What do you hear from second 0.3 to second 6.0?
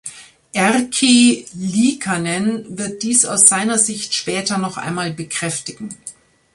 Erkki Liikanen wird dies aus seiner Sicht später noch einmal bekräftigen.